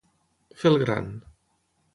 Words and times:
Fer 0.61 0.71
el 0.71 0.79
gran. 0.85 1.13